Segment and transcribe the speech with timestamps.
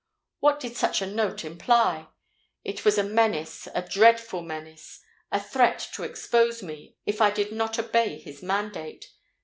[0.39, 2.07] What did such a note imply?
[2.63, 8.17] It was a menace—a dreadful menace,—a threat to expose me, if I did not obey
[8.17, 9.11] his mandate!